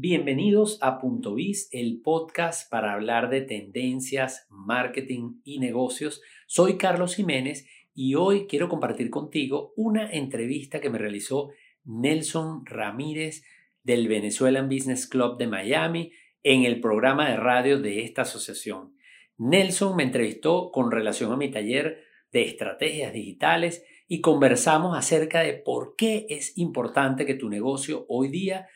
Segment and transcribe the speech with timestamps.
[0.00, 6.22] Bienvenidos a Punto Biz, el podcast para hablar de tendencias, marketing y negocios.
[6.46, 7.66] Soy Carlos Jiménez
[7.96, 11.50] y hoy quiero compartir contigo una entrevista que me realizó
[11.82, 13.42] Nelson Ramírez
[13.82, 16.12] del Venezuelan Business Club de Miami
[16.44, 18.94] en el programa de radio de esta asociación.
[19.36, 25.54] Nelson me entrevistó con relación a mi taller de estrategias digitales y conversamos acerca de
[25.54, 28.68] por qué es importante que tu negocio hoy día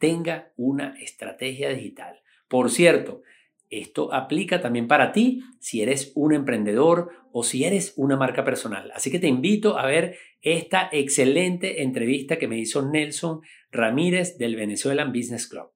[0.00, 2.20] tenga una estrategia digital.
[2.48, 3.22] Por cierto,
[3.68, 8.90] esto aplica también para ti si eres un emprendedor o si eres una marca personal.
[8.92, 14.56] Así que te invito a ver esta excelente entrevista que me hizo Nelson Ramírez del
[14.56, 15.70] Venezuelan Business Club.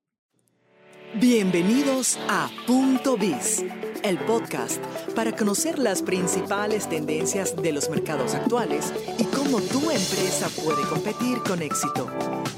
[1.20, 3.64] Bienvenidos a Punto Biz,
[4.04, 4.84] el podcast
[5.16, 11.38] para conocer las principales tendencias de los mercados actuales y cómo tu empresa puede competir
[11.38, 12.10] con éxito.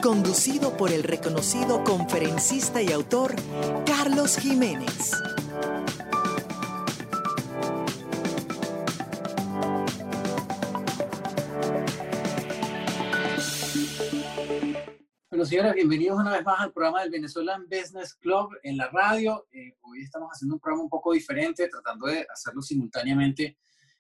[0.02, 3.36] Conducido por el reconocido conferencista y autor
[3.86, 5.12] Carlos Jiménez.
[15.46, 19.46] Bueno, señores, bienvenidos una vez más al programa del Venezuelan Business Club en la radio.
[19.52, 23.56] Eh, hoy estamos haciendo un programa un poco diferente, tratando de hacerlo simultáneamente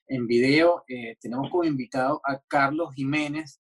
[0.08, 0.82] en video.
[0.88, 3.60] Eh, tenemos como invitado a Carlos Jiménez,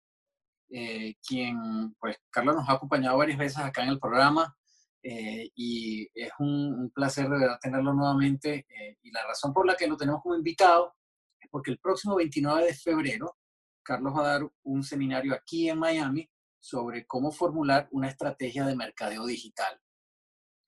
[0.70, 4.56] eh, quien, pues, Carlos nos ha acompañado varias veces acá en el programa
[5.02, 8.64] y es un, un, placer de verdad tenerlo nuevamente.
[9.02, 10.94] y la razón por la que lo tenemos como invitado
[11.40, 13.36] es porque el próximo 29 de febrero,
[13.82, 16.31] Carlos va a dar un seminario aquí en Miami
[16.62, 19.80] sobre cómo formular una estrategia de mercadeo digital.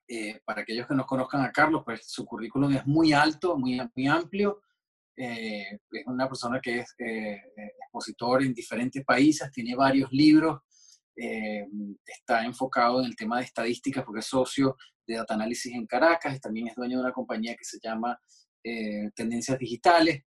[0.09, 3.81] Eh, para aquellos que no conozcan a Carlos, pues su currículum es muy alto, muy,
[3.95, 4.61] muy amplio.
[5.17, 7.41] Eh, es una persona que es eh,
[7.81, 10.61] expositor en diferentes países, tiene varios libros,
[11.15, 16.35] está enfocado en el tema de estadísticas porque es socio de Data Analysis en Caracas,
[16.35, 18.19] y también es dueño de una compañía que se llama
[19.15, 20.25] Tendencias Digitales.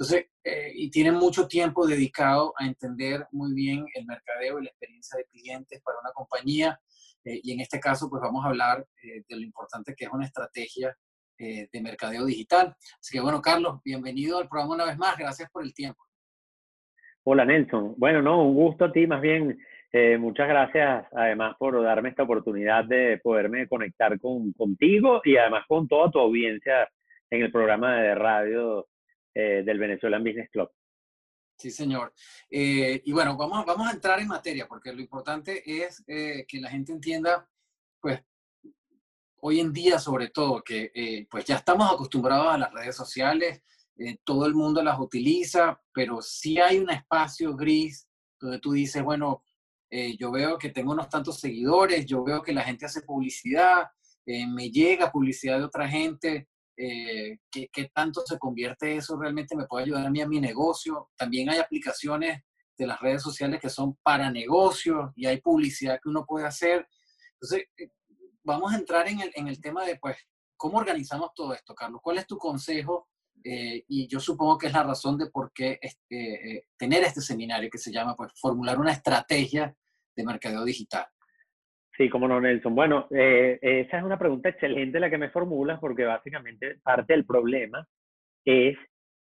[0.00, 4.70] Entonces, eh, y tienen mucho tiempo dedicado a entender muy bien el mercadeo y la
[4.70, 6.80] experiencia de clientes para una compañía.
[7.22, 10.10] Eh, y en este caso, pues vamos a hablar eh, de lo importante que es
[10.10, 10.96] una estrategia
[11.38, 12.76] de mercadeo digital.
[13.00, 15.16] Así que bueno, Carlos, bienvenido al programa una vez más.
[15.16, 16.02] Gracias por el tiempo.
[17.24, 17.94] Hola, Nelson.
[17.96, 19.58] Bueno, no, un gusto a ti, más bien.
[20.18, 25.88] muchas gracias además por darme esta oportunidad de poderme conectar con, contigo y además con
[25.88, 26.86] toda tu audiencia
[27.30, 28.86] en el programa de radio
[29.32, 30.70] eh, del Venezuelan Business Club.
[31.56, 32.12] Sí, señor.
[32.50, 36.60] Eh, y bueno, vamos, vamos a entrar en materia, porque lo importante es eh, que
[36.60, 37.48] la gente entienda,
[38.00, 38.20] pues,
[39.42, 43.62] hoy en día sobre todo, que pues ya estamos acostumbrados a las redes sociales,
[44.24, 48.06] todo el mundo las utiliza, pero sí hay un espacio gris
[48.38, 49.42] donde tú dices, bueno,
[50.18, 53.88] yo veo que tengo unos tantos seguidores, yo veo que la gente hace publicidad,
[54.26, 56.50] me llega publicidad de otra gente,
[56.82, 61.10] eh, ¿qué, tanto se convierte eso realmente me puede ayudar a mí a mi negocio.
[61.14, 62.40] También hay aplicaciones
[62.78, 66.88] de las redes sociales que son para negocios y hay publicidad que uno puede hacer.
[67.34, 67.90] Entonces, eh,
[68.42, 70.16] vamos a entrar en el, en el tema de, pues,
[70.56, 72.00] ¿cómo organizamos todo esto, Carlos?
[72.02, 73.08] ¿Cuál es tu consejo?
[73.44, 77.68] Eh, y yo supongo que es la razón de por qué este, tener este seminario
[77.70, 79.76] que se llama, pues, formular una estrategia
[80.16, 81.06] de mercadeo digital.
[81.96, 82.74] Sí, como no, Nelson.
[82.74, 87.26] Bueno, eh, esa es una pregunta excelente la que me formulas porque básicamente parte del
[87.26, 87.86] problema
[88.44, 88.76] es,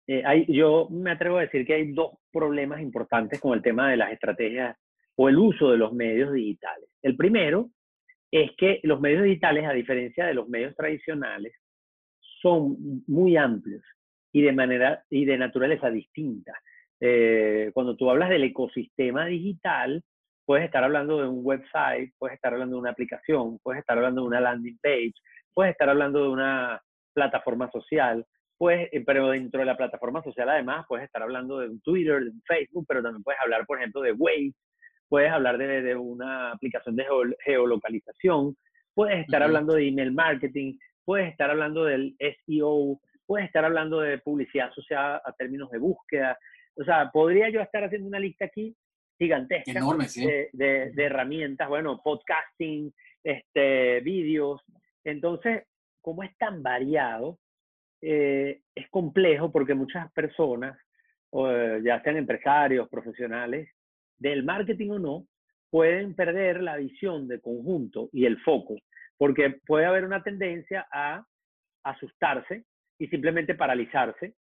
[0.08, 3.90] eh, hay, yo me atrevo a decir que hay dos problemas importantes con el tema
[3.90, 4.78] de las estrategias
[5.16, 6.90] o el uso de los medios digitales.
[7.02, 7.70] El primero
[8.32, 11.54] es que los medios digitales, a diferencia de los medios tradicionales,
[12.42, 13.84] son muy amplios
[14.34, 16.54] y de manera y de naturaleza distinta.
[17.00, 20.04] Eh, cuando tú hablas del ecosistema digital,
[20.46, 24.22] puedes estar hablando de un website, puedes estar hablando de una aplicación, puedes estar hablando
[24.22, 25.14] de una landing page,
[25.54, 26.82] puedes estar hablando de una
[27.14, 28.26] plataforma social,
[28.58, 32.30] pues, pero dentro de la plataforma social además puedes estar hablando de un Twitter, de
[32.30, 34.54] un Facebook, pero también puedes hablar, por ejemplo, de Waze,
[35.10, 37.06] puedes hablar de, de una aplicación de
[37.44, 38.56] geolocalización,
[38.94, 44.20] puedes estar hablando de email marketing, puedes estar hablando del SEO, puedes estar hablando de
[44.20, 46.38] publicidad asociada a términos de búsqueda.
[46.76, 48.76] O sea, podría yo estar haciendo una lista aquí
[49.18, 49.82] gigantesca
[50.54, 54.62] de, herramientas, bueno, podcasting, este, vídeos.
[55.04, 55.64] Entonces,
[56.02, 57.40] como es tan variado,
[58.02, 60.78] eh, es complejo porque muchas personas,
[61.32, 63.70] ya sean empresarios, profesionales,
[64.18, 65.28] del marketing o no,
[65.70, 68.76] pueden perder la visión de conjunto y el foco,
[69.18, 71.26] porque puede haber una tendencia a
[71.84, 72.64] asustarse
[72.98, 74.36] y simplemente paralizarse,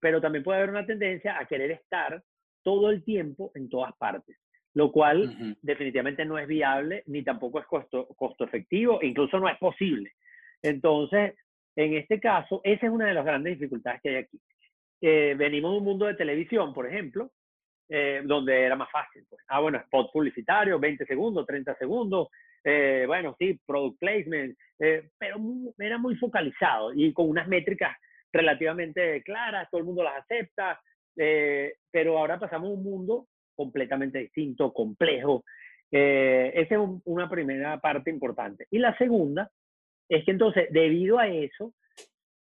[0.00, 2.22] pero también puede haber una tendencia a querer estar
[2.62, 4.36] todo el tiempo en todas partes.
[4.72, 9.58] lo cual definitivamente no es viable ni tampoco es costo, costo efectivo, incluso no es
[9.58, 10.12] posible.
[10.62, 11.34] Entonces,
[11.76, 14.40] en este caso, esa es una de las grandes dificultades que hay aquí.
[15.00, 17.30] Eh, venimos de un mundo de televisión, por ejemplo,
[17.88, 19.24] eh, donde era más fácil.
[19.28, 19.42] Pues.
[19.48, 22.28] Ah, bueno, spot publicitario, 20 segundos, 30 segundos,
[22.62, 25.36] eh, bueno, sí, product placement, pero
[25.78, 27.96] era muy focalizado y con unas métricas
[28.32, 30.80] relativamente claras, todo el mundo las acepta,
[31.90, 35.44] pero ahora pasamos a un mundo completamente distinto, complejo.
[35.90, 38.66] esa es una primera parte importante.
[38.70, 39.50] Y la segunda
[40.08, 41.74] es que entonces, debido a eso,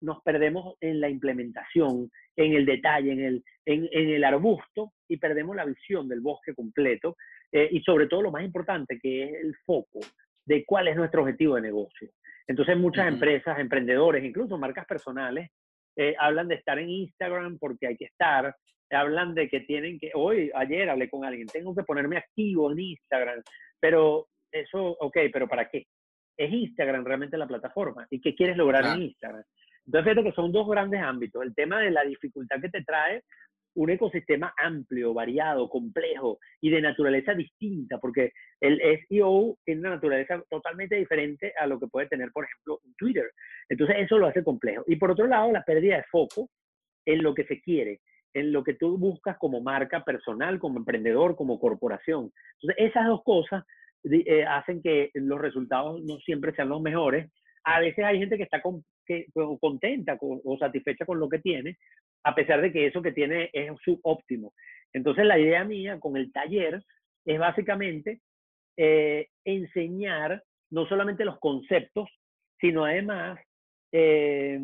[0.02, 5.56] nos perdemos en la implementación, en el detalle, en el, en, el arbusto y perdemos
[5.56, 7.18] la visión del bosque completo
[7.52, 10.00] eh, y sobre todo lo más importante que es el foco
[10.46, 12.10] de cuál es nuestro objetivo de negocio.
[12.48, 15.50] Entonces muchas empresas, emprendedores, incluso marcas personales,
[15.96, 18.56] eh, hablan de estar en Instagram porque hay que estar,
[18.92, 22.80] hablan de que tienen que, hoy, ayer hablé con alguien, tengo que ponerme activo en
[22.80, 23.42] Instagram,
[23.80, 25.86] pero eso, ok, pero ¿para qué?
[26.38, 29.44] es Instagram realmente la plataforma y qué quieres lograr en Instagram.
[29.86, 31.44] Entonces, fíjate que son dos grandes ámbitos.
[31.44, 33.24] El tema de la dificultad que te trae
[33.76, 40.44] un ecosistema amplio, variado, complejo y de naturaleza distinta, porque el SEO tiene una naturaleza
[40.50, 43.32] totalmente diferente a lo que puede tener, por ejemplo, Twitter.
[43.70, 44.84] Entonces, eso lo hace complejo.
[44.88, 46.50] Y por otro lado, la pérdida de foco
[47.06, 48.00] en lo que se quiere,
[48.34, 52.32] en lo que tú buscas como marca personal, como emprendedor, como corporación.
[52.60, 53.64] Entonces, esas dos cosas
[54.04, 57.32] eh, hacen que los resultados no siempre sean los mejores.
[57.66, 61.78] A veces hay gente que está contenta o satisfecha con lo que tiene,
[62.24, 64.54] a pesar de que eso que tiene es subóptimo.
[64.94, 66.82] Entonces la idea mía con el taller
[67.26, 68.22] es básicamente
[68.78, 72.10] eh, enseñar no solamente los conceptos,
[72.60, 73.40] sino además
[73.92, 74.60] eh,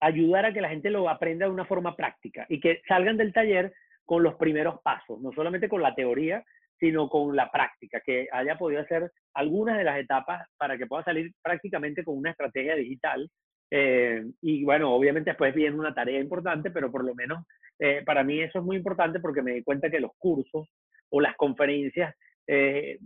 [0.00, 3.32] ayudar a que la gente lo aprenda de una forma práctica y que salgan del
[3.32, 3.72] taller
[4.04, 6.44] con los primeros pasos, no solamente con la teoría,
[6.82, 11.04] sino con la práctica, que haya podido hacer algunas de las etapas para que pueda
[11.04, 13.30] salir prácticamente con una estrategia digital.
[13.70, 17.46] Eh, y bueno, obviamente después viene una tarea importante, pero por lo menos
[17.78, 20.68] eh, para mí eso es muy importante porque me di cuenta que los cursos
[21.08, 22.16] o las conferencias
[22.48, 22.98] eh,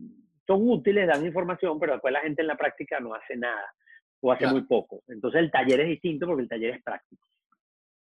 [0.47, 3.75] son útiles, dan información, pero después la gente en la práctica no hace nada
[4.23, 5.03] o hace muy poco.
[5.09, 7.27] Entonces el taller es distinto porque el taller es práctico.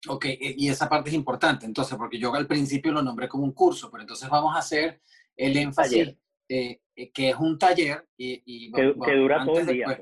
[0.07, 3.53] Ok, y esa parte es importante, entonces, porque yo al principio lo nombré como un
[3.53, 4.99] curso, pero entonces vamos a hacer
[5.35, 6.15] el énfasis
[6.49, 9.85] eh, eh, que es un taller y, que, dura todo el día.
[9.85, 10.01] Pues.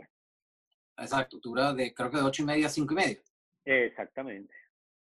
[0.97, 3.17] exacto, dura de creo que de ocho y media a cinco y media.
[3.65, 4.53] Exactamente.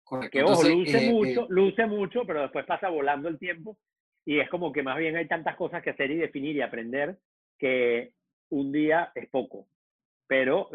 [0.04, 0.32] Correcto.
[0.32, 3.78] Que ojo, luce eh, mucho, luce mucho, pero después pasa volando el tiempo
[4.26, 7.18] y es como que más bien hay tantas cosas que hacer y definir y aprender
[7.58, 8.14] que
[8.50, 9.68] un día es poco,
[10.28, 10.70] pero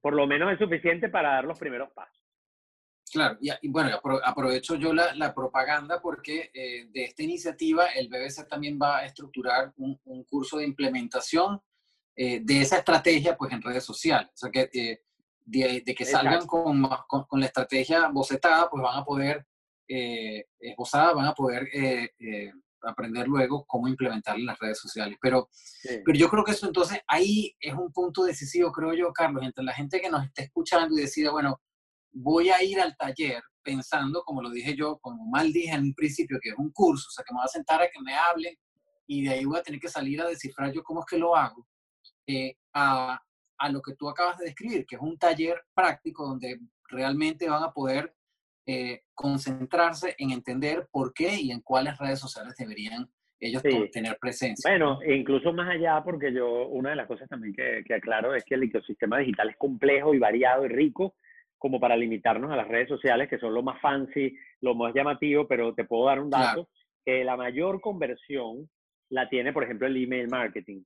[0.00, 2.27] por lo menos es suficiente para dar los primeros pasos.
[3.10, 8.78] Claro, y, bueno, aprovecho yo la, propaganda porque eh, de esta iniciativa el BBC también
[8.80, 11.60] va a estructurar un, curso de implementación
[12.16, 14.30] eh, de esa estrategia pues en redes sociales.
[14.34, 15.02] O sea que eh,
[15.44, 19.46] de, que salgan con, con, la estrategia bocetada, pues van a poder,
[19.86, 21.68] esbozada, van a poder
[22.82, 25.16] aprender luego cómo implementarla en las redes sociales.
[25.20, 25.48] Pero,
[26.04, 29.64] pero yo creo que eso entonces ahí es un punto decisivo, creo yo, Carlos, entre
[29.64, 31.60] la gente que nos está escuchando y decide, bueno,
[32.12, 35.94] voy a ir al taller pensando, como lo dije yo, como mal dije en un
[35.94, 38.14] principio, que es un curso, o sea, que me voy a sentar a que me
[38.14, 38.54] hablen
[39.06, 41.36] y de ahí voy a tener que salir a descifrar yo cómo es que lo
[41.36, 41.66] hago,
[42.26, 43.20] eh, a,
[43.58, 47.62] a, lo que tú acabas de describir, que es un taller práctico donde realmente van
[47.62, 48.14] a poder
[48.66, 53.10] eh, concentrarse en entender por qué y en cuáles redes sociales deberían
[53.40, 53.62] ellos
[53.92, 54.70] tener presencia.
[54.70, 58.44] Bueno, incluso más allá, porque yo, una de las cosas también que, que aclaro es
[58.44, 61.14] que el ecosistema digital es complejo y variado y rico,
[61.58, 65.46] como para limitarnos a las redes sociales, que son lo más fancy, lo más llamativo,
[65.46, 66.68] pero te puedo dar un dato,
[67.04, 68.68] que la mayor conversión
[69.10, 70.82] la tiene, por ejemplo, el email marketing.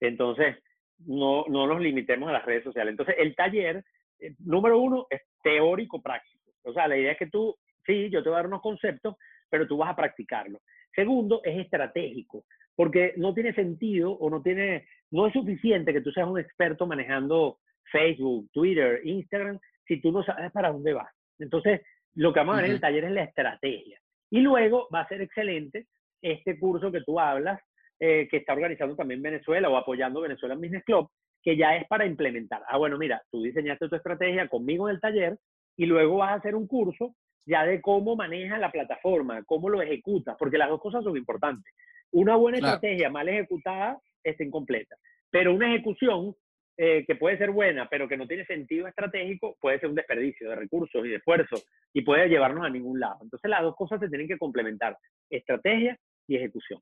[0.00, 0.56] Entonces,
[0.98, 2.92] no, no nos limitemos a las redes sociales.
[2.92, 3.84] Entonces, el taller,
[4.20, 6.52] eh, número uno, es teórico-práctico.
[6.62, 9.16] O sea, la idea es que tú, sí, yo te voy a dar unos conceptos,
[9.50, 10.60] pero tú vas a practicarlo.
[10.94, 12.44] Segundo, es estratégico,
[12.76, 16.86] porque no tiene sentido o no tiene, no es suficiente que tú seas un experto
[16.86, 17.58] manejando
[17.90, 21.12] Facebook, Twitter, Instagram, si tú no sabes para dónde vas.
[21.38, 21.82] Entonces,
[22.14, 23.98] lo que vamos a ver en el taller es la estrategia.
[24.30, 25.86] Y luego va a ser excelente
[26.22, 27.60] este curso que tú hablas,
[28.00, 31.10] eh, que está organizando también Venezuela o apoyando Venezuela Business Club,
[31.42, 32.62] que ya es para implementar.
[32.68, 35.38] Ah, bueno, mira, tú diseñaste tu estrategia conmigo en el taller
[35.76, 37.14] y luego vas a hacer un curso
[37.46, 41.72] ya de cómo manejas la plataforma, cómo lo ejecutas, porque las dos cosas son importantes.
[42.10, 44.96] Una buena estrategia mal ejecutada es incompleta,
[45.30, 46.34] pero una ejecución
[46.76, 50.50] eh, que puede ser buena, pero que no tiene sentido estratégico, puede ser un desperdicio
[50.50, 51.62] de recursos y de esfuerzo
[51.92, 53.18] y puede llevarnos a ningún lado.
[53.22, 54.98] Entonces las dos cosas se tienen que complementar,
[55.30, 56.80] estrategia y ejecución.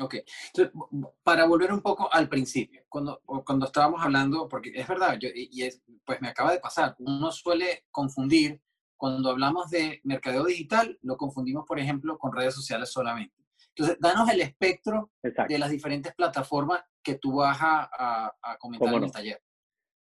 [0.00, 0.74] Ok, entonces,
[1.22, 5.62] para volver un poco al principio, cuando, cuando estábamos hablando, porque es verdad, yo, y
[5.62, 8.60] es, pues me acaba de pasar, uno suele confundir,
[8.96, 13.34] cuando hablamos de mercadeo digital, lo confundimos, por ejemplo, con redes sociales solamente.
[13.68, 19.04] Entonces, danos el espectro de las diferentes plataformas que tú vas a, a, comentar en
[19.04, 19.38] el taller.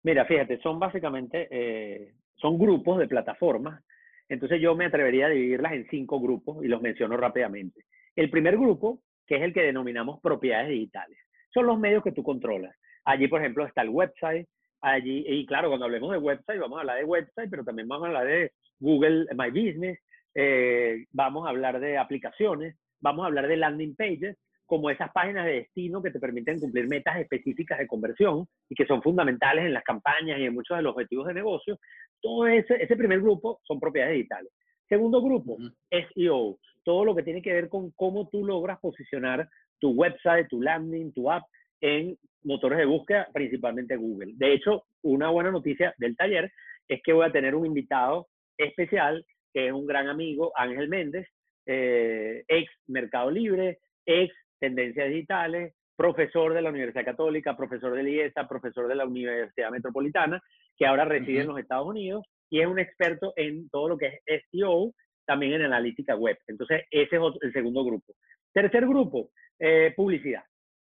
[0.03, 3.83] Mira, fíjate, son básicamente, eh, son grupos de plataformas,
[4.27, 7.85] entonces yo me atrevería a dividirlas en cinco grupos y los menciono rápidamente.
[8.15, 11.19] El primer grupo que es el que denominamos propiedades digitales.
[11.53, 12.75] Son los medios que tú controlas.
[13.05, 14.47] Allí, por ejemplo, está el website.
[14.81, 18.05] Allí, y claro, cuando hablemos de website, vamos a hablar de website, pero también vamos
[18.05, 19.99] a hablar de Google My Business,
[20.33, 24.37] eh, vamos a hablar de aplicaciones, vamos a hablar de landing pages,
[24.69, 28.85] como esas páginas de destino que te permiten cumplir metas específicas de conversión y que
[28.85, 31.79] son fundamentales en las campañas y en muchos de los objetivos de negocio.
[32.21, 34.51] Todo ese, ese primer grupo son propiedades digitales.
[34.87, 35.57] Segundo grupo,
[35.89, 39.49] SEO, todo lo que tiene que ver con cómo tú logras posicionar
[39.79, 41.43] tu website, tu landing, tu app
[41.81, 44.33] en motores de búsqueda, principalmente Google.
[44.35, 46.51] De hecho, una buena noticia del taller
[46.87, 51.27] es que voy a tener un invitado especial, que es un gran amigo, Ángel Méndez,
[51.65, 58.47] eh, ex Mercado Libre, ex Tendencias Digitales, profesor de la Universidad Católica, profesor de IESA,
[58.47, 60.41] profesor de la Universidad Metropolitana,
[60.77, 64.19] que ahora reside en los Estados Unidos y es un experto en todo lo que
[64.25, 64.93] es SEO,
[65.25, 66.37] también en analítica web.
[66.47, 68.13] Entonces, ese es el segundo grupo.
[68.53, 70.43] Tercer grupo, eh, publicidad.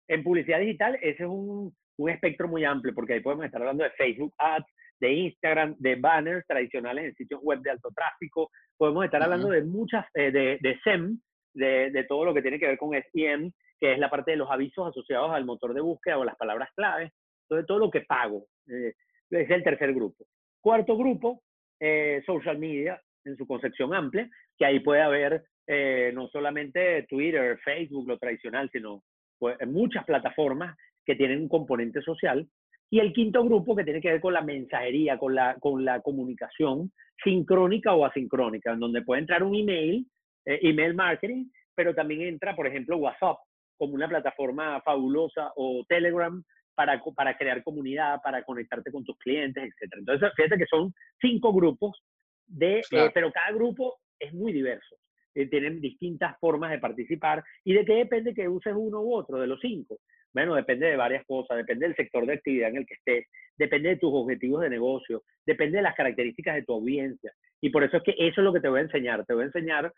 [0.09, 3.85] En publicidad digital, ese es un, un, espectro muy amplio, porque ahí podemos estar hablando
[3.85, 4.67] de Facebook Ads,
[5.01, 8.51] de Instagram, de banners tradicionales en sitios web de alto tráfico.
[8.77, 11.21] Podemos estar hablando de muchas, eh, de, de, SEM,
[11.55, 13.51] de, de, todo lo que tiene que ver con SEM,
[13.81, 16.71] que es la parte de los avisos asociados al motor de búsqueda o las palabras
[16.75, 17.13] claves.
[17.45, 18.47] Entonces, todo lo que pago.
[18.69, 18.95] Eh,
[19.31, 20.25] es el tercer grupo.
[20.61, 21.43] Cuarto grupo,
[21.81, 27.59] eh, social media en su concepción amplia, que ahí puede haber eh, no solamente Twitter,
[27.65, 29.03] Facebook, lo tradicional, sino
[29.39, 32.47] pues, muchas plataformas que tienen un componente social.
[32.91, 36.01] Y el quinto grupo que tiene que ver con la mensajería, con la, con la
[36.01, 40.07] comunicación sincrónica o asincrónica, en donde puede entrar un email,
[40.45, 43.39] email marketing, pero también entra, por ejemplo, WhatsApp
[43.77, 46.43] como una plataforma fabulosa o Telegram
[46.75, 49.93] para, para crear comunidad, para conectarte con tus clientes, etc.
[49.99, 52.03] Entonces, fíjate que son cinco grupos,
[52.47, 54.97] de, eh, pero cada grupo es muy diverso.
[55.35, 57.43] Eh, tienen distintas formas de participar.
[57.65, 59.99] ¿Y de qué depende que uses uno u otro de los cinco?
[60.33, 63.27] Bueno, depende de varias cosas, depende del sector de actividad en el que estés,
[63.57, 67.33] depende de tus objetivos de negocio, depende de las características de tu audiencia.
[67.61, 69.25] Y por eso es que eso es lo que te voy a enseñar.
[69.25, 69.93] Te voy a enseñar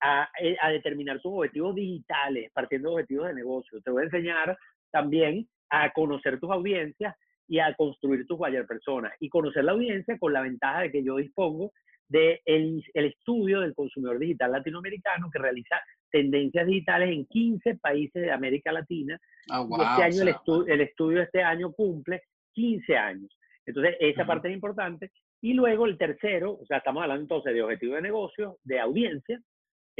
[0.00, 3.80] a, eh, a determinar tus objetivos digitales, partiendo de objetivos de negocio.
[3.82, 4.56] Te voy a enseñar
[4.90, 7.14] también a conocer tus audiencias
[7.46, 9.12] y a construir tus buyer personas.
[9.20, 11.72] Y conocer la audiencia con la ventaja de que yo dispongo
[12.08, 15.76] del de el estudio del consumidor digital latinoamericano que realiza
[16.10, 19.18] tendencias digitales en 15 países de América Latina.
[19.50, 22.22] Ah, este año el, estu el, estudio este año cumple
[22.54, 23.38] 15 años.
[23.66, 25.10] Entonces, esa parte es importante.
[25.42, 29.40] Y luego el tercero, o sea, estamos hablando entonces de objetivo de negocio, de audiencia.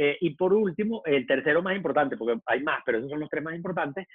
[0.01, 3.29] Eh, y por último, el tercero más importante, porque hay más, pero esos son los
[3.29, 4.07] tres más importantes,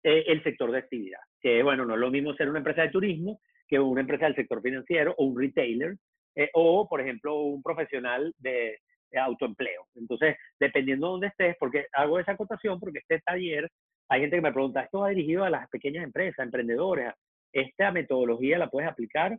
[0.00, 1.18] eh, el sector de actividad.
[1.40, 4.36] Que bueno, no es lo mismo ser una empresa de turismo que una empresa del
[4.36, 5.96] sector financiero o un retailer
[6.36, 8.78] eh, o, por ejemplo, un profesional de,
[9.14, 9.88] autoempleo.
[9.96, 13.68] Entonces, dependiendo de dónde estés, porque hago esa acotación porque este taller,
[14.08, 17.12] hay gente que me pregunta, ¿esto va dirigido a las pequeñas empresas, emprendedores?
[17.52, 19.36] Esta metodología la puedes aplicar,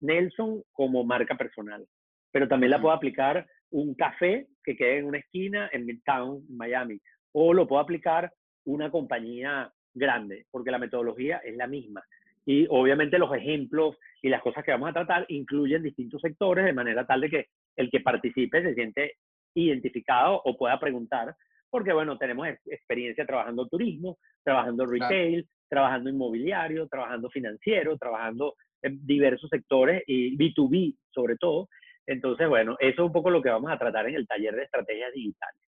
[0.00, 1.84] Nelson, como marca personal,
[2.30, 7.00] pero también la puedo aplicar un café que quede en una esquina en Midtown, Miami,
[7.32, 8.32] o lo puedo aplicar
[8.64, 12.02] una compañía grande, porque la metodología es la misma.
[12.44, 16.72] Y obviamente los ejemplos y las cosas que vamos a tratar incluyen distintos sectores de
[16.72, 19.14] manera tal de que el que participe se siente
[19.54, 21.34] identificado o pueda preguntar,
[21.70, 29.50] porque bueno, tenemos experiencia trabajando turismo, trabajando retail, trabajando inmobiliario, trabajando financiero, trabajando en diversos
[29.50, 31.68] sectores y B2B sobre todo.
[32.06, 34.64] Entonces, bueno, eso es un poco lo que vamos a tratar en el taller de
[34.64, 35.60] estrategias digitales.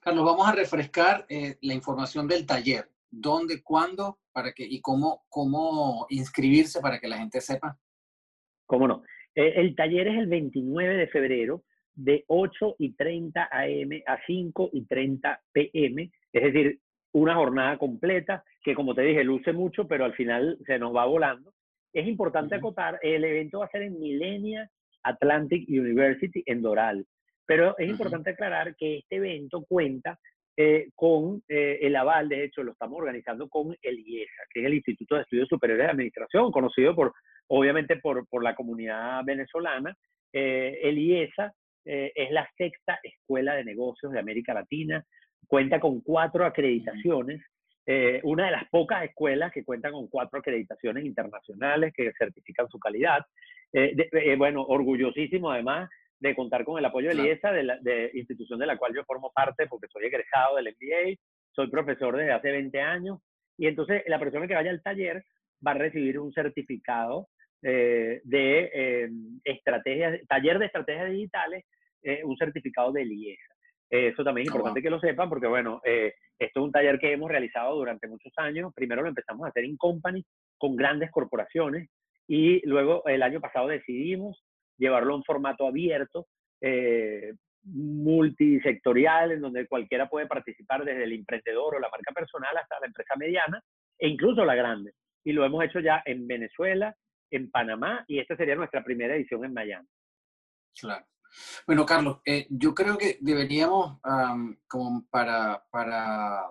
[0.00, 2.88] Carlos, vamos a refrescar eh, la información del taller.
[3.10, 7.76] ¿Dónde, cuándo, para que, y cómo, cómo inscribirse para que la gente sepa?
[8.66, 9.02] ¿Cómo no?
[9.34, 11.64] Eh, el taller es el 29 de febrero
[11.94, 16.80] de 8 y 30 AM a 5 y 30 PM, es decir,
[17.12, 21.04] una jornada completa que como te dije luce mucho, pero al final se nos va
[21.06, 21.52] volando.
[21.92, 24.70] Es importante acotar, el evento va a ser en Millennia
[25.02, 27.06] Atlantic University en Doral.
[27.46, 30.18] Pero es importante aclarar que este evento cuenta
[30.56, 34.66] eh, con eh, el aval, de hecho, lo estamos organizando con el IESA, que es
[34.66, 37.14] el Instituto de Estudios Superiores de Administración, conocido por,
[37.48, 39.96] obviamente, por, por la comunidad venezolana.
[40.32, 41.52] Eh, el IESA
[41.82, 45.02] es la sexta escuela de negocios de América Latina.
[45.48, 47.40] cuenta con cuatro acreditaciones,
[47.92, 52.78] eh, una de las pocas escuelas que cuenta con cuatro acreditaciones internacionales que certifican su
[52.78, 53.18] calidad.
[53.72, 58.60] Eh, bueno, orgullosísimo además de contar con el apoyo de IESA, de la de institución
[58.60, 61.16] de la cual yo formo parte porque soy egresado del MBA,
[61.50, 63.18] soy profesor desde hace 20 años,
[63.58, 65.24] y entonces la persona que vaya al taller
[65.66, 67.26] va a recibir un certificado
[67.60, 69.10] eh, de eh,
[69.42, 71.64] estrategias, taller de estrategias digitales,
[72.02, 73.54] eh, un certificado de IESA.
[73.90, 77.12] Eso también es oh, importante que lo sepan porque, bueno, esto es un taller que
[77.12, 78.72] hemos realizado durante muchos años.
[78.74, 80.24] Primero lo empezamos a hacer en company
[80.56, 81.90] con grandes corporaciones
[82.28, 84.44] y luego el año pasado decidimos
[84.78, 86.28] llevarlo en formato abierto,
[87.64, 92.86] multisectorial, en donde cualquiera puede participar desde el emprendedor o la marca personal hasta la
[92.86, 93.60] empresa mediana
[93.98, 94.92] e incluso la grande.
[95.24, 96.94] Y lo hemos hecho ya en Venezuela,
[97.30, 99.88] en Panamá y esta sería nuestra primera edición en Miami.
[100.80, 101.04] Claro.
[101.66, 103.98] Bueno, Carlos, eh, yo creo que deberíamos,
[104.66, 106.50] como para, para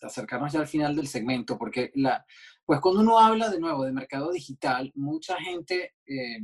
[0.00, 2.24] acercarnos ya al final del segmento, porque la,
[2.64, 6.40] pues cuando uno habla de nuevo de mercado digital, mucha gente, eh,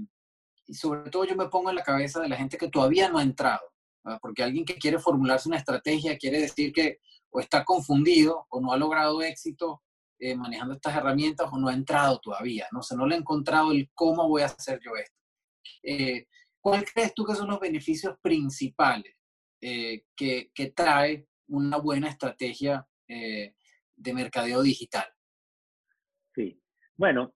[0.66, 3.18] y sobre todo yo me pongo en la cabeza de la gente que todavía no
[3.18, 3.62] ha entrado,
[4.20, 7.00] porque alguien que quiere formularse una estrategia quiere decir que
[7.30, 9.82] o está confundido o no ha logrado éxito
[10.18, 12.80] eh, manejando estas herramientas o no ha entrado todavía, ¿no?
[12.80, 15.16] O no le ha encontrado el cómo voy a hacer yo esto.
[15.82, 16.26] Eh,
[16.66, 19.14] ¿Cuál crees tú que son los beneficios principales
[19.60, 25.04] eh, que, que, trae una buena estrategia de mercadeo digital?
[26.34, 26.60] Sí,
[26.96, 27.32] bueno,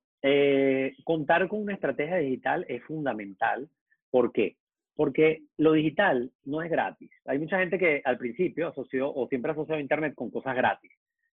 [1.04, 3.70] contar con una estrategia digital es fundamental.
[4.10, 4.56] ¿Por qué?
[4.96, 7.12] Porque lo digital no es gratis.
[7.26, 10.90] Hay mucha gente que al principio asoció o siempre asoció Internet con cosas gratis.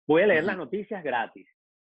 [0.06, 1.48] Voy a leer las noticias gratis.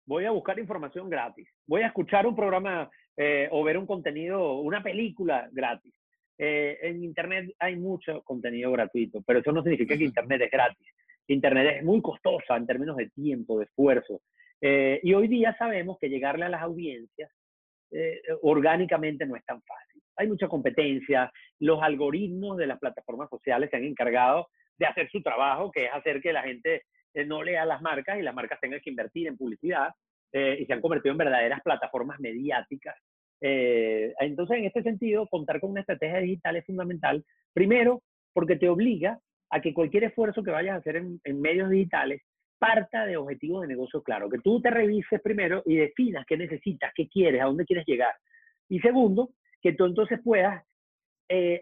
[0.06, 1.48] Voy a buscar información gratis.
[1.66, 5.94] Voy a escuchar un programa eh, o ver un contenido, una película gratis.
[6.36, 10.86] Eh, en Internet hay mucho contenido gratuito, pero eso no significa que Internet es gratis.
[11.28, 14.20] Internet es muy costosa en términos de tiempo, de esfuerzo.
[14.60, 17.30] Eh, y hoy día sabemos que llegarle a las audiencias
[18.42, 20.02] orgánicamente no es tan fácil.
[20.16, 21.30] Hay mucha competencia.
[21.60, 25.92] Los algoritmos de las plataformas sociales se han encargado de hacer su trabajo, que es
[25.92, 26.82] hacer que la gente
[27.14, 29.94] eh, no lea las marcas y las marcas tengan que invertir en publicidad
[30.32, 32.96] eh, y se han convertido en verdaderas plataformas mediáticas.
[33.40, 37.24] Eh, entonces, en este sentido, contar con una estrategia digital es fundamental.
[37.52, 41.70] Primero, porque te obliga a que cualquier esfuerzo que vayas a hacer en, en medios
[41.70, 42.22] digitales
[42.58, 46.92] parta de objetivos de negocio claro, que tú te revises primero y definas qué necesitas,
[46.94, 48.14] qué quieres, a dónde quieres llegar.
[48.68, 50.64] Y segundo, que tú entonces puedas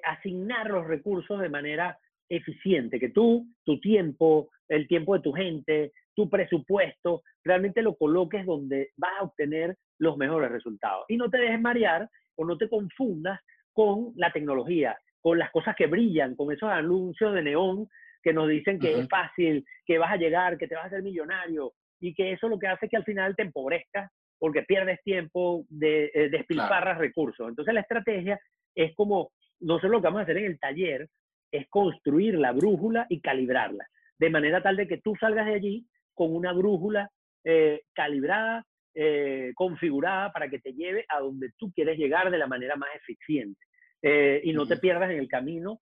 [0.04, 5.92] asignar los recursos de manera eficiente, que tú, tu tiempo, el tiempo de tu gente,
[6.14, 11.04] tu presupuesto, realmente lo coloques donde vas a obtener los mejores resultados.
[11.08, 13.40] Y no te dejes marear o no te confundas
[13.72, 17.88] con la tecnología, con las cosas que brillan, con esos anuncios de neón
[18.22, 21.02] que nos dicen que es fácil, que vas a llegar, que te vas a hacer
[21.02, 25.00] millonario, y que eso lo que hace es que al final te empobrezcas porque pierdes
[25.04, 27.48] tiempo, de, eh, despilfarras recursos.
[27.48, 28.40] Entonces la estrategia
[28.74, 29.30] es como,
[29.60, 31.08] no sé lo que vamos a hacer en el taller,
[31.52, 33.86] es construir la brújula y calibrarla,
[34.18, 37.10] de manera tal de que tú salgas de allí con una brújula
[37.44, 42.46] eh, calibrada, eh, configurada para que te lleve a donde tú quieres llegar de la
[42.46, 43.60] manera más eficiente.
[44.00, 45.80] Eh, y no te pierdas en el camino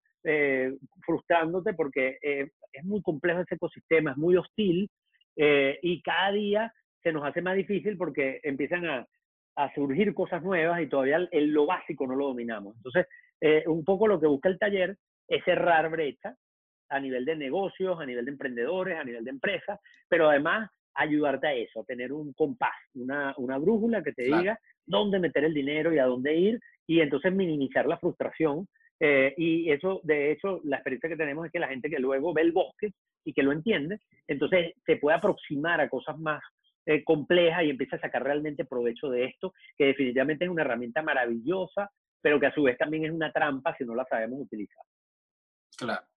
[1.06, 4.90] frustrándote porque es muy complejo ese ecosistema, es muy hostil
[5.34, 9.06] y cada día se nos hace más difícil porque empiezan a,
[9.56, 12.76] a surgir cosas nuevas y todavía el, lo básico no lo dominamos.
[12.76, 13.06] Entonces,
[13.66, 14.98] un poco lo que busca el taller
[15.30, 16.36] es cerrar brecha
[16.90, 21.46] a nivel de negocios, a nivel de emprendedores, a nivel de empresas, pero además ayudarte
[21.46, 25.54] a eso, a tener un compás, una, una brújula que te diga dónde meter el
[25.54, 28.66] dinero y a dónde ir, y entonces minimizar la frustración.
[28.98, 32.34] Eh, y eso, de hecho, la experiencia que tenemos es que la gente que luego
[32.34, 32.90] ve el bosque
[33.24, 36.42] y que lo entiende, entonces se puede aproximar a cosas más
[36.86, 41.02] eh, complejas y empieza a sacar realmente provecho de esto, que definitivamente es una herramienta
[41.02, 41.90] maravillosa,
[42.20, 44.84] pero que a su vez también es una trampa si no la sabemos utilizar.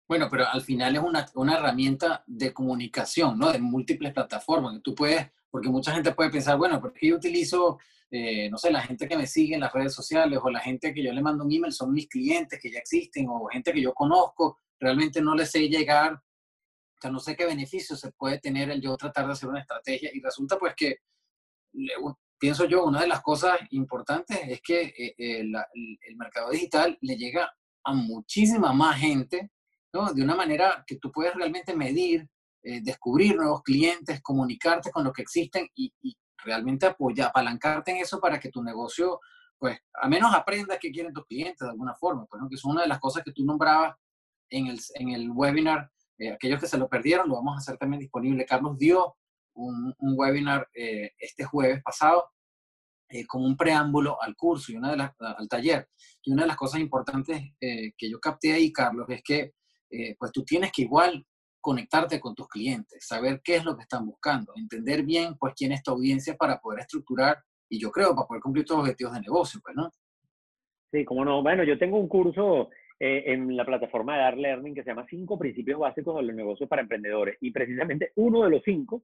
[0.07, 3.51] Bueno, pero al final es una, una, herramienta de comunicación, ¿no?
[3.51, 4.81] De múltiples plataformas.
[4.83, 7.79] Tú puedes, porque mucha gente puede pensar, bueno, porque yo utilizo,
[8.11, 10.93] eh, no sé, la gente que me sigue en las redes sociales o la gente
[10.93, 13.81] que yo le mando un email son mis clientes que ya existen o gente que
[13.81, 18.39] yo conozco, realmente no les sé llegar, o sea, no sé qué beneficio se puede
[18.39, 20.97] tener el yo tratar de hacer una estrategia y resulta pues que,
[22.37, 27.15] pienso yo, una de las cosas importantes es que eh, eh, el mercado digital le
[27.15, 27.51] llega
[27.83, 29.51] a muchísima más gente,
[29.93, 30.13] ¿no?
[30.13, 32.27] De una manera que tú puedes realmente medir,
[32.63, 35.93] eh, descubrir nuevos clientes, comunicarte con los que existen y,
[36.45, 39.17] realmente apoyar, apalancarte en eso para que tu negocio,
[39.57, 42.41] pues, a menos aprenda qué quieren tus clientes de alguna forma, pues.
[42.49, 43.95] Que es una de las cosas que tú nombrabas
[44.49, 47.77] en el, en el webinar eh, aquellos que se lo perdieron, lo vamos a hacer
[47.77, 48.45] también disponible.
[48.45, 49.15] Carlos dio
[49.55, 52.29] un, webinar eh, este jueves pasado
[53.27, 55.87] como un preámbulo al curso y una de al taller.
[56.23, 59.53] Y una de las cosas importantes que yo capté ahí, Carlos, es que
[60.17, 61.25] pues tú tienes que igual
[61.63, 65.71] conectarte con tus clientes, saber qué es lo que están buscando, entender bien pues quién
[65.71, 67.37] es tu audiencia para poder estructurar
[67.69, 69.89] y yo creo para poder cumplir tus objetivos de negocio, pues, ¿no?
[70.91, 71.41] Sí, como no.
[71.41, 75.07] Bueno, yo tengo un curso eh, en la plataforma de Dar Learning que se llama
[75.09, 77.37] Cinco Principios Básicos de los Negocios para Emprendedores.
[77.39, 79.03] Y precisamente uno de los cinco,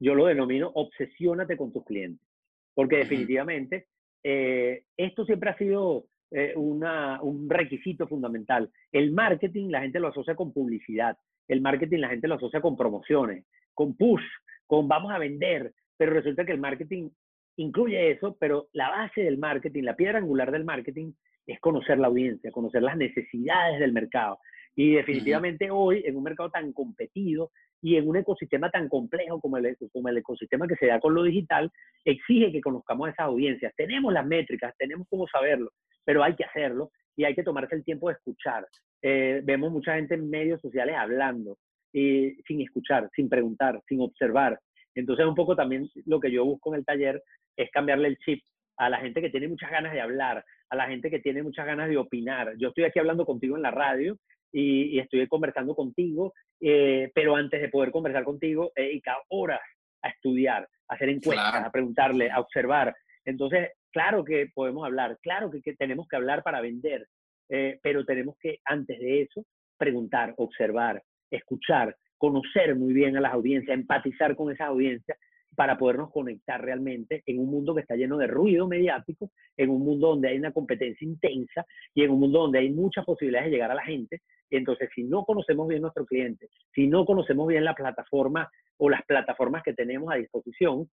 [0.00, 2.26] yo lo denomino Obsesiónate con tus clientes.
[2.74, 3.86] Porque definitivamente
[4.22, 8.70] eh, esto siempre ha sido eh, una, un requisito fundamental.
[8.92, 11.16] El marketing la gente lo asocia con publicidad.
[11.48, 14.22] El marketing la gente lo asocia con promociones, con push,
[14.66, 15.72] con vamos a vender.
[15.96, 17.10] Pero resulta que el marketing
[17.56, 21.12] incluye eso, pero la base del marketing, la piedra angular del marketing
[21.46, 24.38] es conocer la audiencia, conocer las necesidades del mercado.
[24.76, 27.50] Y definitivamente hoy, en un mercado tan competido
[27.82, 31.14] y en un ecosistema tan complejo como el, como el ecosistema que se da con
[31.14, 31.70] lo digital,
[32.04, 33.72] exige que conozcamos esas audiencias.
[33.76, 35.70] Tenemos las métricas, tenemos cómo saberlo,
[36.04, 38.66] pero hay que hacerlo y hay que tomarse el tiempo de escuchar.
[39.02, 41.56] Eh, vemos mucha gente en medios sociales hablando
[41.92, 44.58] y sin escuchar, sin preguntar, sin observar.
[44.94, 47.22] Entonces, un poco también lo que yo busco en el taller
[47.56, 48.42] es cambiarle el chip
[48.76, 51.66] a la gente que tiene muchas ganas de hablar, a la gente que tiene muchas
[51.66, 52.54] ganas de opinar.
[52.58, 54.16] Yo estoy aquí hablando contigo en la radio
[54.52, 59.60] y, estoy conversando contigo, eh, pero antes de poder conversar contigo he dedicado horas
[60.02, 62.94] a estudiar, a hacer encuestas, a preguntarle, a observar.
[63.24, 67.06] Entonces, claro que podemos hablar, claro que, tenemos que hablar para vender,
[67.48, 69.44] eh, pero tenemos que, antes de eso,
[69.76, 75.18] preguntar, observar, escuchar, conocer muy bien a las audiencias, empatizar con esas audiencias
[75.54, 79.82] para podernos conectar realmente en un mundo que está lleno de ruido mediático, en un
[79.84, 83.56] mundo donde hay una competencia intensa y en un mundo donde hay muchas posibilidades de
[83.56, 84.20] llegar a la gente.
[84.50, 89.04] entonces, si no conocemos bien nuestro cliente, si no conocemos bien la plataforma o las
[89.04, 90.88] plataformas que tenemos a disposición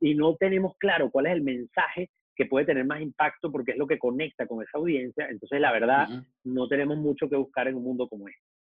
[0.00, 3.78] y no tenemos claro cuál es el mensaje que puede tener más impacto porque es
[3.78, 6.06] lo que conecta con esa audiencia, entonces la verdad
[6.44, 8.51] no tenemos mucho que buscar en un mundo como este.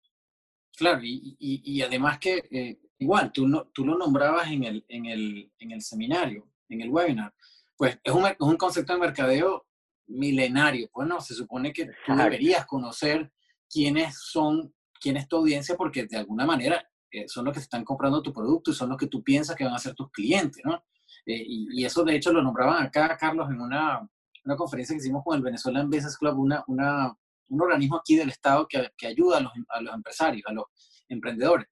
[0.81, 5.05] Claro, y, y, además que eh, igual, tú, no, tú lo nombrabas en el, en,
[5.05, 7.31] el, en el seminario, en el webinar,
[7.77, 9.67] pues es un, un concepto de mercadeo
[10.07, 10.89] milenario.
[10.91, 13.31] Pues no, se supone que tú deberías conocer
[13.69, 17.83] quiénes son, quién es tu audiencia, porque de alguna manera eh, son los que están
[17.83, 20.63] comprando tu producto y son los que tú piensas que van a ser tus clientes,
[20.65, 20.83] ¿no?
[21.27, 23.99] Eh, y, eso de hecho lo nombraban acá, Carlos, en una,
[24.45, 27.15] una conferencia que hicimos con el Venezuelan Business Club, una, una,
[27.49, 30.65] un organismo aquí del Estado que, que ayuda a los, a los, empresarios, a los
[31.09, 31.67] emprendedores.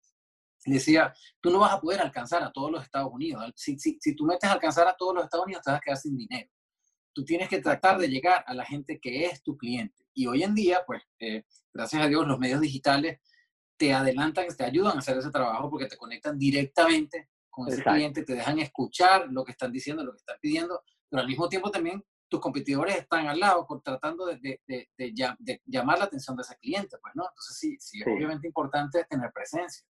[0.65, 3.43] decía, tú no vas a poder alcanzar a todos los Estados Unidos.
[3.55, 5.81] Si, si, si tú metes a alcanzar a todos los Estados Unidos, te vas a
[5.81, 6.49] quedar sin dinero.
[7.13, 10.05] Tú tienes que tratar de llegar a la gente que es tu cliente.
[10.13, 13.19] Y hoy en día, pues, eh, gracias a Dios, los medios digitales
[13.77, 18.23] te adelantan, te ayudan a hacer ese trabajo porque te conectan directamente con ese cliente,
[18.23, 21.71] te dejan escuchar lo que están diciendo, lo que están pidiendo, pero al mismo tiempo
[21.71, 24.59] también tus competidores están al lado tratando de,
[25.65, 27.23] llamar la atención de ese cliente, pues, ¿no?
[27.23, 29.85] Entonces sí, sí, es obviamente importante tener presencia.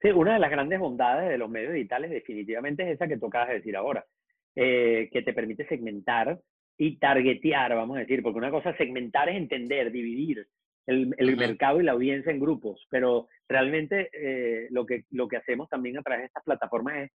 [0.00, 3.48] Sí, una de las grandes bondades de los medios digitales definitivamente es esa que tocabas
[3.48, 4.06] de decir ahora,
[4.54, 6.40] eh, que te permite segmentar
[6.76, 10.46] y targetear, vamos a decir, porque una cosa segmentar es entender, dividir
[10.86, 15.36] el, el mercado y la audiencia en grupos, pero realmente eh, lo, que, lo que
[15.36, 17.10] hacemos también a través de estas plataformas es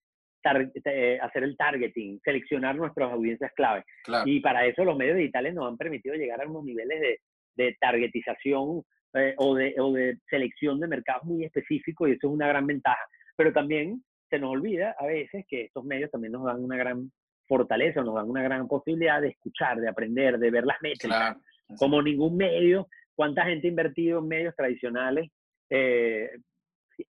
[0.45, 3.85] hacer el targeting, seleccionar nuestras audiencias clave.
[4.25, 7.21] Y para eso los medios digitales nos han permitido llegar a unos niveles de,
[7.57, 8.83] de targetización
[9.15, 12.67] eh, o, de, o de selección de mercados muy específicos y eso es una gran
[12.67, 13.03] ventaja.
[13.37, 17.11] Pero también se nos olvida a veces que estos medios también nos dan una gran
[17.47, 21.37] fortaleza, nos dan una gran posibilidad de escuchar, de aprender, de ver las métricas.
[21.79, 25.31] Como ningún medio, cuánta gente ha invertido en medios tradicionales
[25.71, 26.31] eh,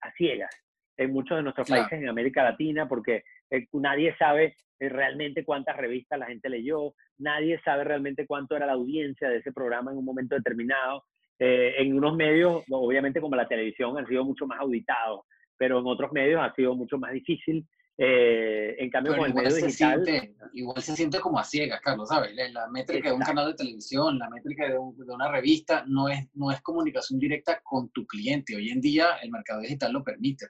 [0.00, 0.63] a ciegas
[0.96, 5.76] en muchos de nuestros países en América Latina, porque eh, nadie sabe eh, realmente cuántas
[5.76, 9.98] revistas la gente leyó, nadie sabe realmente cuánto era la audiencia de ese programa en
[9.98, 11.04] un momento determinado.
[11.38, 15.22] Eh, en unos medios, obviamente como la televisión, han sido mucho más auditados,
[15.56, 17.66] pero en otros medios ha sido mucho más difícil.
[17.96, 20.04] en cambio, con el medio digital...
[20.52, 22.32] igual se siente como a ciegas, Carlos, ¿sabes?
[22.52, 26.28] La, métrica de un canal de televisión, la métrica de, de, una revista, no es,
[26.34, 28.56] no es comunicación directa con tu cliente.
[28.56, 30.46] Hoy en día el mercado digital lo permite.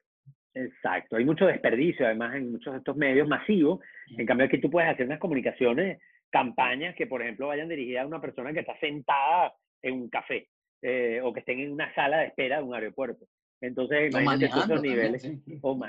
[0.54, 3.80] Exacto, hay mucho desperdicio además en muchos de estos medios masivos.
[4.16, 8.06] En cambio, aquí tú puedes hacer unas comunicaciones, campañas que, por ejemplo, vayan dirigidas a
[8.06, 10.48] una persona que está sentada en un café
[10.82, 13.24] eh, o que estén en una sala de espera de un aeropuerto.
[13.60, 15.24] Entonces, imagínate esos niveles.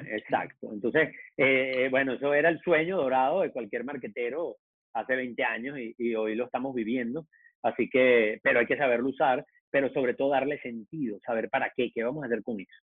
[0.10, 0.72] exacto.
[0.74, 4.56] Entonces, eh, bueno, eso era el sueño dorado de cualquier marquetero
[4.94, 7.28] hace 20 años y, y, hoy lo estamos viviendo.
[7.62, 11.92] Así que, pero hay que saberlo usar, pero sobre todo darle sentido, saber para qué,
[11.94, 12.82] qué vamos a hacer con eso.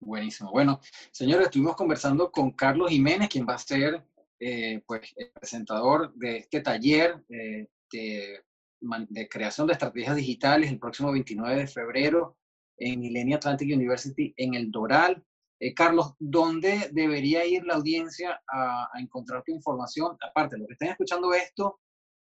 [0.00, 0.50] Buenísimo.
[0.50, 0.80] Bueno,
[1.10, 4.04] señores, estuvimos conversando con Carlos Jiménez, quien va a ser
[4.38, 11.12] eh, pues, el presentador de este taller eh, de, creación de estrategias digitales el próximo
[11.12, 12.36] 29 de febrero
[12.76, 15.24] en Millennium Atlantic University en el Doral.
[15.60, 20.16] Eh, Carlos, ¿dónde debería ir la audiencia a, encontrar tu información?
[20.20, 21.80] Aparte, los que estén escuchando esto,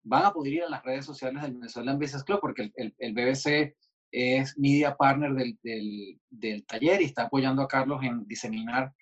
[0.05, 3.13] van a poder ir a las redes sociales del Venezuelan Business Club, porque el, el,
[3.13, 3.77] BBC
[4.11, 8.93] es media partner del, del, del, taller y está apoyando a Carlos en diseminar,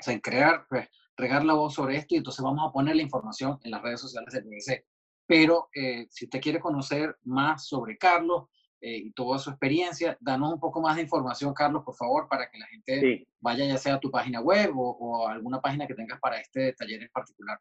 [0.00, 2.96] o sea, en crear, pues, regar la voz sobre esto y entonces vamos a poner
[2.96, 4.84] la información en las redes sociales del BBC.
[5.26, 8.44] Pero eh, si usted quiere conocer más sobre Carlos,
[8.80, 10.16] eh, y toda su experiencia.
[10.20, 13.76] Danos un poco más de información, Carlos, por favor, para que la gente vaya ya
[13.76, 17.08] sea a tu página web o, a alguna página que tengas para este taller en
[17.08, 17.58] particular.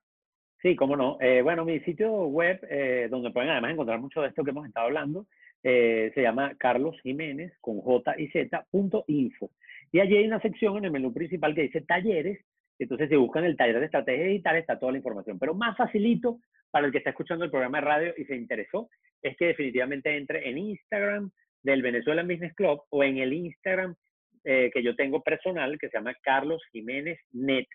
[0.62, 1.18] Sí, cómo no.
[1.20, 4.68] Eh, bueno, mi sitio web, eh, donde pueden además encontrar mucho de esto que hemos
[4.68, 5.28] estado hablando,
[5.64, 9.52] se llama Carlos Jiménez con J y Z punto info.
[9.92, 12.40] Y allí hay una sección en el menú principal que dice talleres.
[12.80, 15.40] Entonces, si buscan el taller de estrategia digital, está toda la información.
[15.40, 16.40] Pero más facilito
[16.72, 18.90] para el que está escuchando el programa de radio y se interesó,
[19.22, 21.32] es que definitivamente entre en Instagram
[21.64, 23.96] del Venezuelan Business Club o en el Instagram
[24.44, 27.68] eh, que yo tengo personal que se llama Carlos Jiménez Net.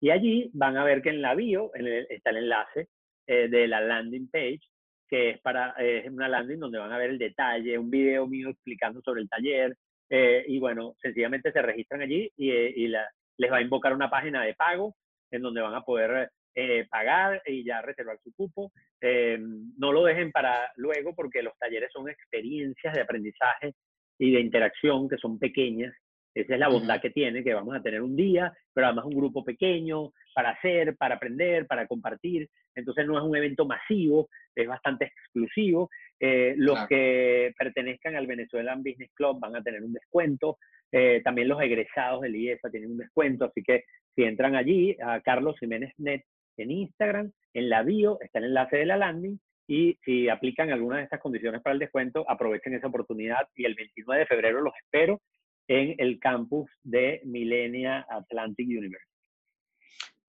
[0.00, 2.88] Y allí van a ver que en la bio está el enlace
[3.26, 4.60] eh, de la landing page,
[5.12, 8.48] que es para es una landing donde van a ver el detalle, un video mío
[8.48, 9.76] explicando sobre el taller.
[10.08, 14.08] Eh, y bueno, sencillamente se registran allí y, y la, les va a invocar una
[14.08, 14.94] página de pago
[15.30, 18.72] en donde van a poder eh, pagar y ya reservar su cupo.
[19.02, 19.38] Eh,
[19.76, 23.74] no lo dejen para luego porque los talleres son experiencias de aprendizaje
[24.18, 25.94] y de interacción que son pequeñas.
[26.34, 29.16] Esa es la bondad que tiene, que vamos a tener un día, pero además un
[29.16, 32.48] grupo pequeño para hacer, para aprender, para compartir.
[32.74, 35.88] Entonces no es un evento masivo, es bastante exclusivo.
[36.20, 40.58] Eh, los que pertenezcan al Venezuelan Business Club van a tener un descuento.
[41.24, 43.84] también los egresados del IEFA tienen un descuento, así que
[44.14, 46.22] si entran allí a Carlos Jiménez Net
[46.58, 50.98] en Instagram, en la bio está el enlace de la landing y si aplican alguna
[50.98, 54.74] de estas condiciones para el descuento, aprovechen esa oportunidad y el 29 de febrero los
[54.76, 55.20] espero
[55.68, 59.11] en el campus de Millenia Atlantic University.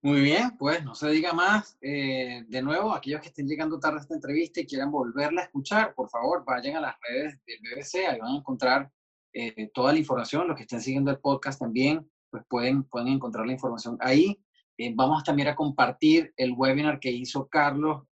[0.04, 1.78] Muy bien, pues no se diga más.
[1.80, 5.44] Eh, de nuevo, aquellos que estén llegando tarde a esta entrevista y quieran volverla a
[5.44, 8.92] escuchar, por favor, vayan a las redes del BBC, ahí van a encontrar
[9.32, 10.46] eh, toda la información.
[10.46, 14.38] Los que estén siguiendo el podcast también, pues pueden, pueden encontrar la información ahí.
[14.76, 18.02] Eh, vamos también a compartir el webinar que hizo Carlos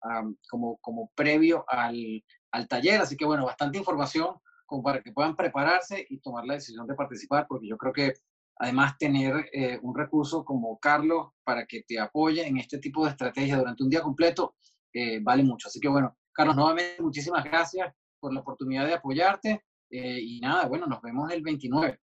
[0.49, 3.03] como, como previo al, al, taller.
[3.03, 6.95] Así que bueno, bastante información como para que puedan prepararse y tomar la decisión de
[6.95, 8.15] participar, porque yo creo que
[8.59, 13.11] además tener eh, un recurso como Carlos para que te apoye en este tipo de
[13.11, 14.57] estrategia durante un día completo
[14.93, 15.69] eh, vale mucho.
[15.69, 20.87] Así que bueno, Carlos, nuevamente muchísimas gracias por la oportunidad de apoyarte y nada, bueno,
[20.87, 21.99] nos vemos el 29.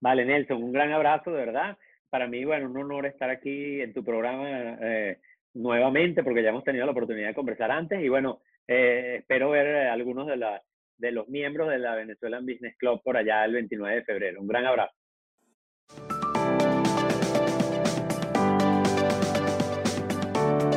[0.00, 1.76] Vale, Nelson, un gran abrazo, de verdad
[2.14, 5.18] para mí, bueno, un honor estar aquí en tu programa eh,
[5.52, 9.88] nuevamente, porque ya hemos tenido la oportunidad de conversar antes y bueno, eh, espero ver
[9.88, 10.62] algunos de, la,
[10.96, 14.40] de los miembros de la Venezuelan Business Club por allá el 29 de febrero.
[14.40, 14.94] Un gran abrazo.